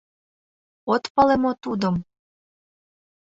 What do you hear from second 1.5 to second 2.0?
тудым?